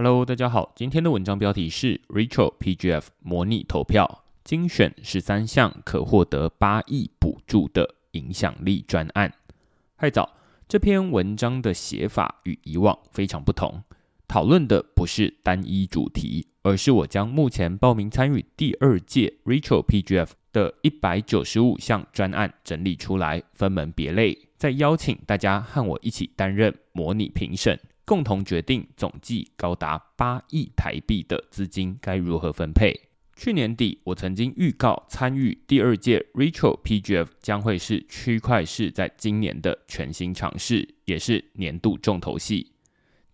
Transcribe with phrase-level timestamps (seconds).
[0.00, 9.34] Hello，大家好，今天的文章标题是 Retro PGF 模拟投票精选十三项可获得八亿补助的影响力专案。
[9.96, 10.36] 嗨早，
[10.68, 13.82] 这篇文章的写法与以往非常不同，
[14.28, 27.80] 讨论的不是单一主题，而是我将目前报名参与第二届 Retro PGF 的一百九十五项专案整理出来，分门别类，再邀请大家和我一起担任模拟评审。
[28.08, 32.98] 共同决定总计高达八亿台币的资金该如何分配。
[33.36, 42.72] 去年底，我曾经预告参与第二届 Retro PGF 将会是区块市在今年的全新尝试，也是年度重头戏。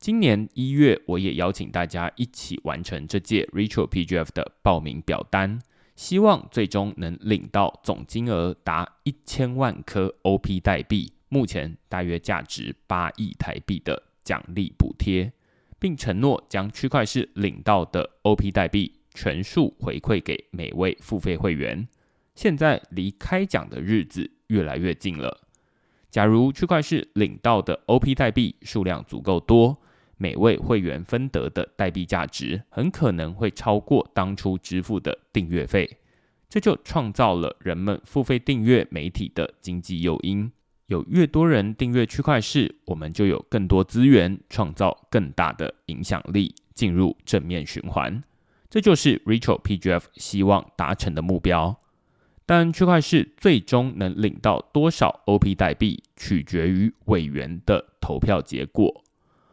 [0.00, 5.60] 今年一月，我也邀请大家一起完成这届 Retro PGF 的报名表单，
[5.94, 14.02] 希望最终能领到总金额达一千万颗 OP 代币，目前大约价值八亿台币的。
[14.24, 15.32] 奖励补贴，
[15.78, 21.86] 并承诺将区块市领到的 OP 代币全数回馈给每位付费会员。
[22.34, 25.42] 现在离开奖的日子越来越近了。
[26.10, 29.76] 假如区块市领到的 OP 代币数量足够多，
[30.16, 35.98] 每位会员分得的代币价值很可能会超过当初支付的订阅费，
[36.48, 40.50] 这就创造了人们付费订阅媒体的经济诱因。
[40.86, 48.22] 有越多人订阅区块市，我们就有更多资源，创造更大的影响力，进入正面循环。
[48.68, 51.80] 这就是 Retro PGF 希望达成的目标。
[52.46, 59.02] 但区块市最终能领到多少 OP 代币，取决于委员的投票结果。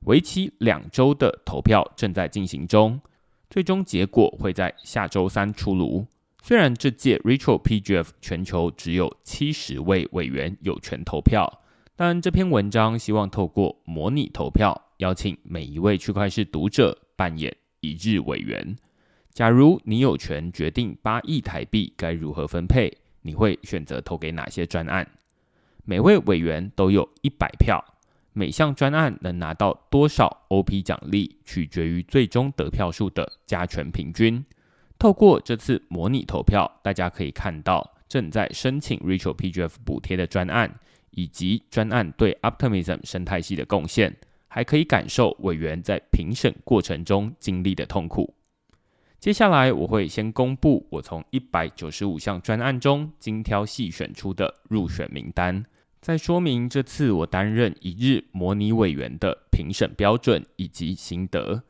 [0.00, 3.00] 为期两周的投票正在进行中，
[3.48, 6.06] 最终结果会在下周三出炉。
[6.46, 11.62] 虽然这届 Retro PGF 全球只有七十位委员有权投票，
[11.96, 18.76] 但这篇文章希望透过模拟投票，邀请每一位区块链读者扮演一日委员。
[19.32, 25.12] 假如你有权决定八亿台币该如何分配，你会选择投给哪些专案？
[25.86, 27.82] 每位委员都有一百票，
[28.34, 34.44] 每项专案能拿到多少 OP 奖励，取决于最终得票数的加权平均。
[35.04, 44.16] 透过这次模拟投票，大家可以看到正在申请 Rachel PGF 补贴的专案，以及专案对 Optimism 生态系的贡献，
[44.48, 48.32] 还可以感受委员在评审过程中经历的痛苦。
[49.20, 55.66] 接下来我会先公布我从一百九十五项专案中精挑细选出的入选名单，
[56.00, 61.62] 再说明这次我担任一日模拟委员的评审标准以及心得。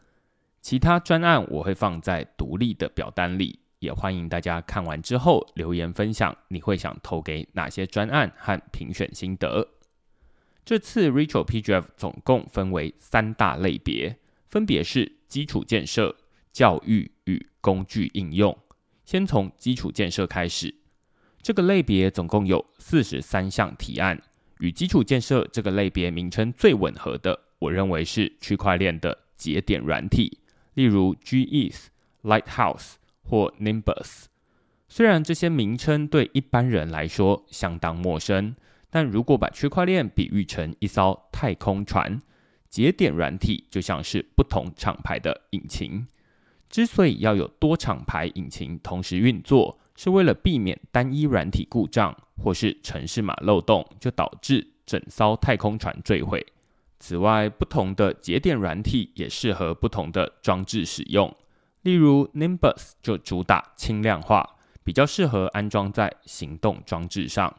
[0.65, 9.69] 其他专案我会放在独立的表单里，也欢迎大家看完之后留言分享，你会想投给哪些专案和评选心得。
[10.65, 14.17] 这次 Retro PGF 总共分为三大类别，
[14.49, 16.17] 分别是基础建设、
[16.51, 18.57] 教育与工具应用。
[19.05, 20.75] 先从基础建设开始，
[21.43, 24.19] 这个类别总共有四十三项提案，
[24.61, 30.39] 与基础建设这个类别名称最吻合的，我认为是区块链的节点软体。
[30.75, 31.87] 例如 GETH、
[32.23, 34.25] Lighthouse 或 Nimbus，
[34.89, 38.55] 虽然这些名称对一般人来说相当陌生，
[38.91, 42.21] 但如果把区块链比喻成一艘太空船，
[42.69, 46.07] 节点软体就像是不同厂牌的引擎。
[46.69, 56.45] 之所以要有多厂牌引擎同时运作，是为了避免单一软体故障或是城市码漏洞，就导致整艘太空船坠毁。
[57.07, 61.31] 此外，不同的节点软体也适合不同的装置使用。
[61.83, 67.55] 例如，Nimbus 就主打轻量化，比较适合安装在行动装置上。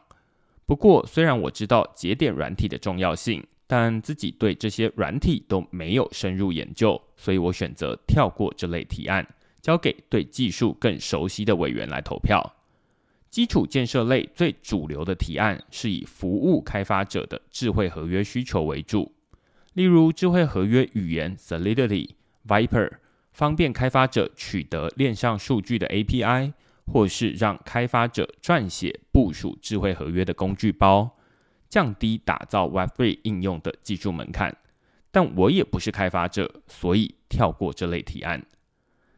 [0.66, 9.24] 不过，虽然我知道节点软体的重要性，但自己对这些软体都没有深入研究，所以我选择跳过这类提案，
[9.62, 12.56] 交给对技术更熟悉的委员来投票。
[13.30, 19.12] 基础建设类最主流的提案是以服务开发者的智慧合约需求为主。
[19.76, 22.08] 例如，智慧合约语言 Solidity、
[22.48, 22.92] Viper，
[23.30, 26.54] 方便开发者取得链上数据的 API，
[26.86, 31.18] 或是让开发者撰写部署智慧合约的工具包，
[31.68, 34.56] 降低打造 Web3 应用的技术门槛。
[35.10, 38.42] 但我也不是开发者，所以跳过这类提案。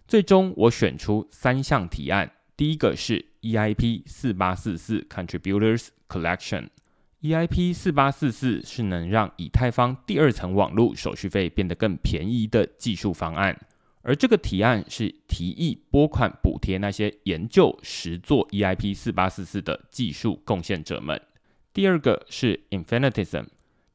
[0.09, 6.67] 最终，我选出三项提案，第一个是 EIP 四八四四 Contributors Collection。
[7.21, 13.59] EIP 四八四四是能让以太坊第二层网络手续费变得更便宜的技术方案，
[14.03, 21.21] 而这个提案是提议拨款补贴那些研究实做 EIP 四八四四的技术贡献者们。
[21.75, 23.47] 第二个是 Infinitism，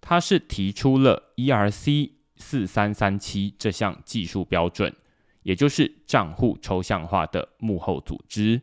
[0.02, 4.94] 它是提出了 ERC 四三三七这项技术标准，
[5.44, 8.62] 也就是账户抽象化的幕后组织。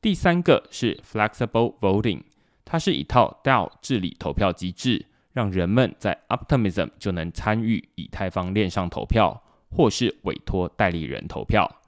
[0.00, 2.22] 第三个是 Flexible Voting，
[2.66, 9.40] 它是一套 DAO 治理投票机制，让人们在 Optimism 就能参与以太坊链上投票，
[9.70, 11.80] 或是委托代理人投票。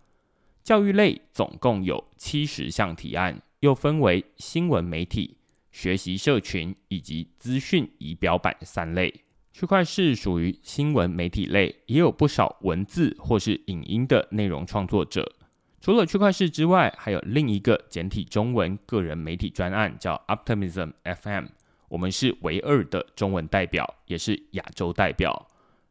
[0.62, 5.38] 教育类总共有七十项提案，又分为新闻媒体、
[5.72, 9.22] 学习社群以及资讯仪表板三类。
[9.52, 15.32] 区块是属于新闻媒体类，也有不少文字或是影音的内容创作者。
[15.80, 21.46] 除了区块市之外，还有另一个简体中文个人媒体专案，叫 Optimism FM。
[21.88, 25.48] 我们是唯二的中文代表，也是亚洲代表。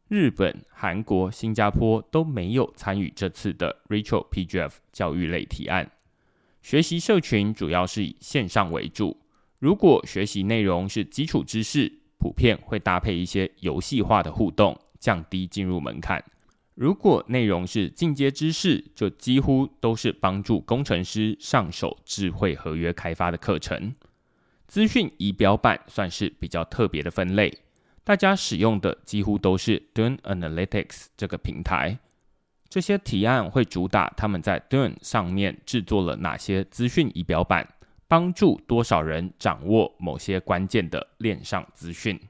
[0.08, 5.90] 日本、韩国、新加坡都没有参与这次的 Rachel PGF 教育类提案。
[6.62, 9.16] 学习社群主要是以线上为主。
[9.58, 16.22] 如果学习内容是基础知识，普遍会搭配一些游戏化的互动，降低进入门槛。
[16.78, 23.92] 如果内容是进阶知识，就几乎都是帮助工程师上手智慧合约开发的课程。
[24.68, 27.52] 资讯仪表板算是比较特别的分类。
[28.04, 31.98] 大家使用的几乎都是 Dune Analytics 这个平台。
[32.68, 37.68] 这些提案会主打他们在 Dune 上面制作了哪些资讯仪表板，
[38.06, 42.20] 帮助多少人掌握某些关键的链上资讯。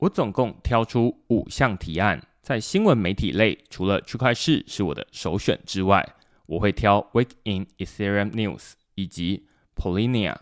[0.00, 6.14] 我总共挑出五项提案，在新闻媒体类，除了区块市是我的首选之外，
[6.46, 10.36] 我会挑 Week in Ethereum News 以及 Polinia。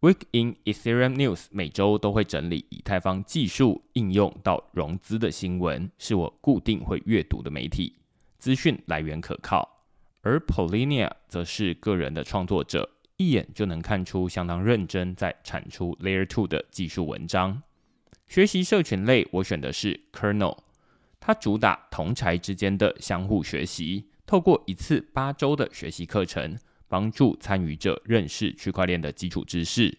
[0.00, 7.94] Week in Ethereum News 每周都会整理以太坊技术应用到融资的新闻，是我固定会阅读的媒体，
[8.38, 9.84] 资讯来源可靠。
[10.22, 17.62] 而 Polinia 则是个人的创作者，一眼就能看出相当认真在产出 Layer Two 的技术文章。
[18.26, 20.58] 学习社群类，我选的是 Kernel，
[21.24, 26.58] 它主打同柴之间的相互学习，透过一次八周的学习课程。
[26.88, 29.96] 帮助参与者认识区块链的基础知识，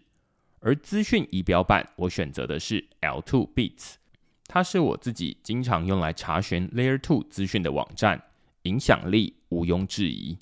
[0.60, 3.94] 而资讯仪表板我选择的是 L2 Beats，
[4.46, 8.22] 它是我自己经常用来查询 Layer 2资讯的网站，
[8.62, 10.38] 影响力毋庸置疑。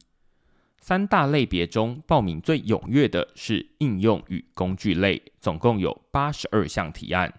[0.82, 7.34] 三大类别中报名最踊跃的是应用与工具类，总共有八十二项提案，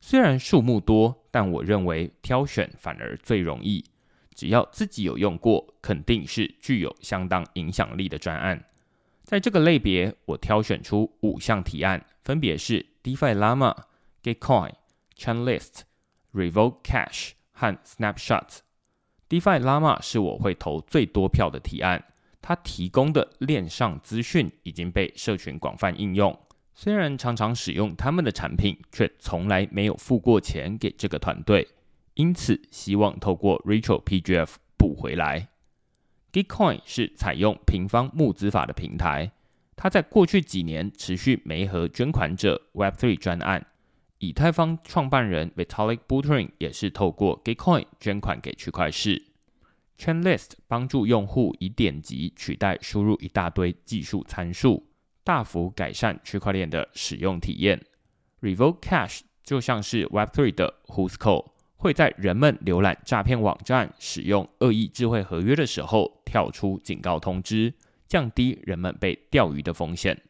[0.00, 3.84] 虽然数目多，但我认为挑选反而最容易。
[4.34, 8.64] 只要自己有用过，肯定是具有相当影响力的专案。
[9.22, 13.76] 在这个类别，我挑选出五项提案，分别是 DeFi Llama、
[14.22, 14.72] Gitcoin、
[15.14, 15.80] Chainlist、
[16.32, 18.60] Revoke Cash 和 Snapshot。
[19.28, 22.02] DeFi Llama 是我会投最多票的提案，
[22.40, 26.34] 它提供的链上资讯已经被社群广泛应用。
[26.78, 31.66] 虽然常常使用他们的产品，却从来没有付过钱给这个团队。
[32.12, 35.48] 因此，希望透过 Rachel PGF 补回来。
[36.30, 39.32] Gitcoin 是采用平方募资法的平台，
[39.74, 43.66] 它在过去几年持续媒合捐款者 Web3 专案。
[44.18, 49.22] 以太坊创办人 Vitalik Buterin 也是透过 Gitcoin 捐款给区块市。
[49.98, 54.85] Chainlist 帮助用户以点击取代输入一大堆技术参数，
[55.26, 57.84] 大幅改善区块链的使用体验。
[58.40, 61.48] Revoke Cash 就像是 Web3 的 Who's Call。
[61.78, 67.74] 会在人们浏览诈骗网站、使用恶意智慧合约的时候跳出警告通知，
[68.08, 70.22] 降低人们被钓鱼的风险。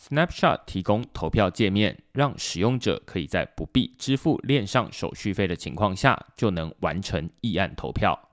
[0.00, 8.30] Snapshot 提供投票界面，让使用者可以在不必支付链上手续费的情况下就能完成议案投票。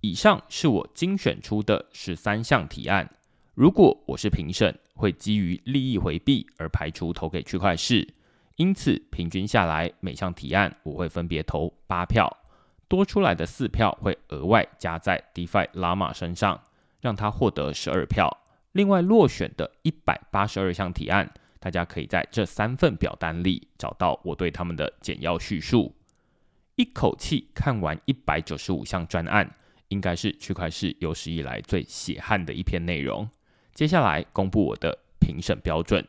[0.00, 3.10] 以上是我精选出的十三项提案。
[3.58, 8.06] 如果我是评审，会基于利益回避而排除投给区块市。
[8.54, 12.32] 因此，平均下来，每项提案我会分别投八票，
[12.86, 16.62] 多出来的四票会额外加在 DeFi Llama 身上，
[17.00, 18.30] 让他获得十二票。
[18.70, 25.96] 另外，落选的一百八十二项提案，大家可以在这三份表单里找到我对他们的简要叙述。
[26.76, 29.52] 一口气看完一百九十五项专案，
[29.88, 33.28] 应该是区块市有史以来最血汗的一篇内容。
[33.78, 36.04] 接下来公布我的评审标准。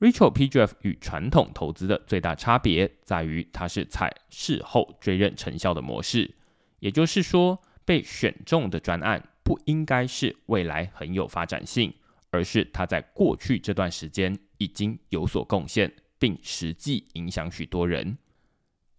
[0.00, 6.34] Rachel PGF 与传统投资的最大差别在于，它是采事后追认成效的模式。
[6.78, 11.92] 也就是说，被选中的专案不应该是未来很有发展性，
[12.30, 18.16] 而是它在过去这段时间已经有所贡献，并实际影响许多人。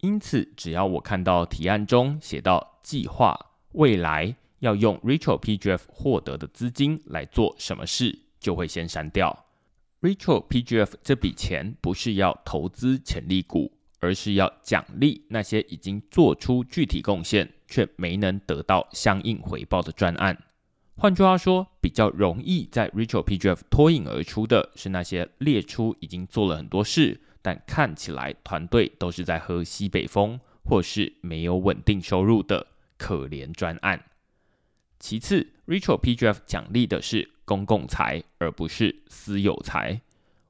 [0.02, 3.36] 因此，只要我看到提案中写到计划
[3.72, 9.46] 未来要用 Rachel PGF 获得的资金来做什么事，就会先删掉。
[10.00, 20.38] Rachel PGF 这笔钱不是要投资潜力股，而是要奖励那些已经做出具体贡献却没能得到相应回报的专案。
[20.96, 32.66] 换句话说，比较容易在 Rachel PGF 脱颖而出的是那些列出已经做了很多事，但看起来团队都是在喝西北风，或是没有稳定收入的
[32.98, 34.02] 可怜专案。
[35.00, 40.02] 其次，Rachel PGF 奖励的是公共财，而不是私有财。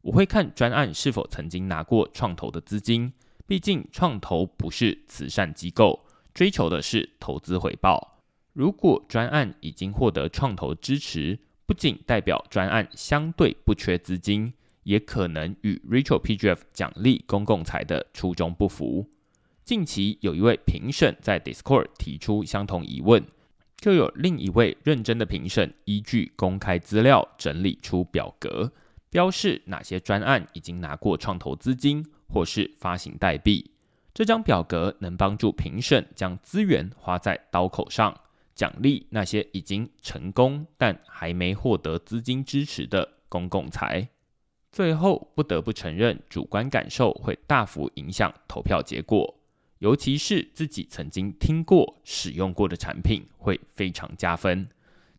[0.03, 3.13] 我会看专案是否曾经拿过创投的资金，
[3.47, 6.05] 毕竟创投不是慈善机构，
[6.35, 8.23] 追求的是投资回报。
[8.53, 14.53] 如果专案已经获得创投支持，不仅代表专案相对不缺资金，
[14.83, 19.09] 也可能与 Rachel PGF 奖励公共财的初衷不符。
[19.65, 23.25] 近期有一位评审在 Discord 提出相同疑问，
[23.81, 28.71] 就有另一位认真的评审依据公开资料整理出表格，
[29.09, 33.71] 标示哪些专案已经拿过创投资金或是发行代币。
[34.13, 38.15] 这张表格能帮助评审将资源花在刀口上。
[38.55, 44.07] 奖励那些已经成功但还没获得资金支持的公共财。
[44.71, 49.40] 最后不得不承认，主观感受会大幅影响投票结果，
[49.81, 54.69] 尤其是自己曾经听过、使用过的产品会非常加分。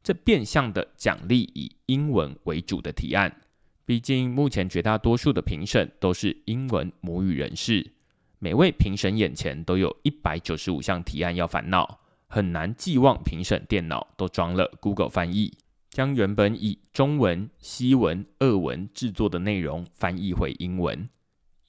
[0.03, 3.41] 这变相的奖励以英文为主的提案，
[3.86, 7.91] 毕竟目前绝大多数的评审都是英文母语人士，
[8.38, 12.00] 每位评审眼前都有一百九十五项提案要烦恼。
[12.27, 15.51] 很难寄望评审电脑都装了 Google 翻译，
[15.89, 21.10] 将原本以中文、西文、俄文制作的内容翻译回英文。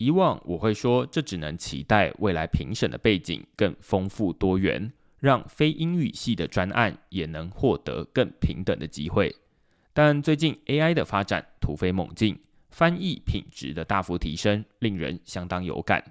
[0.02, 9.32] 以往我会说，这只能期待未来评审的背景更丰富多元，让非英语系的专案也能获得更平等的机会。
[9.92, 12.36] 但最近 AI 的发展突飞猛进，
[12.70, 16.02] 翻译品质的大幅提升，令人相当有感。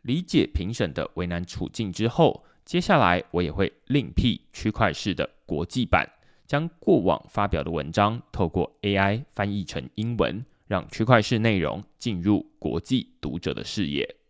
[0.00, 2.44] 理解评审的为难处境之后。
[2.64, 6.08] 接下来，我也会另辟区块式的国际版，
[6.46, 14.23] 将过往发表的文章透过 AI 翻译成英文，让区块式内容进入国际读者的视野。